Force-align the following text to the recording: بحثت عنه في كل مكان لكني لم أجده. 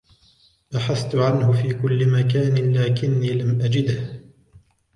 بحثت 0.73 1.15
عنه 1.15 1.51
في 1.51 1.73
كل 1.73 2.09
مكان 2.09 2.73
لكني 2.77 3.33
لم 3.33 3.61
أجده. 3.61 4.21